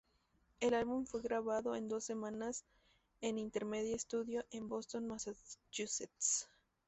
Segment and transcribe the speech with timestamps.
[0.61, 2.65] El álbum fue grabado en dos semanas
[3.21, 6.47] en Intermedia Studio en Boston, Massachusetts.